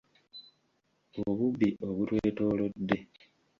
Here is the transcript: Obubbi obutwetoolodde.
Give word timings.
Obubbi 1.29 1.67
obutwetoolodde. 1.87 2.97